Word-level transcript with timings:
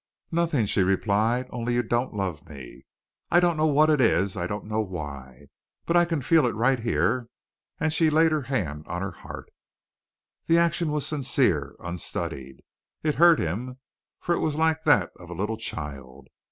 "Nothing," 0.31 0.65
she 0.65 0.81
replied. 0.81 1.45
"Only 1.51 1.75
you 1.75 1.83
don't 1.83 2.15
love 2.15 2.49
me. 2.49 2.87
I 3.29 3.39
don't 3.39 3.55
know 3.55 3.67
what 3.67 3.91
it 3.91 4.01
is. 4.01 4.35
I 4.35 4.47
don't 4.47 4.65
know 4.65 4.81
why. 4.81 5.45
But 5.85 5.95
I 5.95 6.05
can 6.05 6.23
feel 6.23 6.47
it 6.47 6.55
right 6.55 6.79
here," 6.79 7.27
and 7.79 7.93
she 7.93 8.09
laid 8.09 8.31
her 8.31 8.41
hand 8.41 8.85
on 8.87 9.03
her 9.03 9.11
heart. 9.11 9.51
The 10.47 10.57
action 10.57 10.91
was 10.91 11.05
sincere, 11.05 11.75
unstudied. 11.79 12.63
It 13.03 13.13
hurt 13.21 13.37
him, 13.37 13.77
for 14.19 14.33
it 14.33 14.39
was 14.39 14.55
like 14.55 14.85
that 14.85 15.11
of 15.19 15.29
a 15.29 15.35
little 15.35 15.57
child. 15.57 16.29